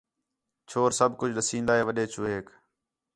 [0.69, 2.47] چھور سب کُج ݙسین٘دا ہِے وݙّے چوہیک